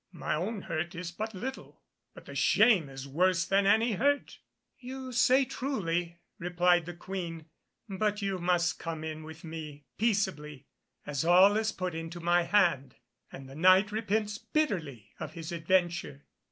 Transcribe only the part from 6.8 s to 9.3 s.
the Queen, "but you must come in